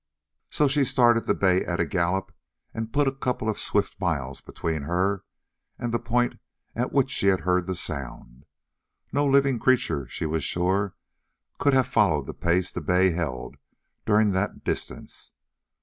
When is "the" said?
1.25-1.35, 5.93-5.99, 7.67-7.75, 12.25-12.33, 12.73-12.81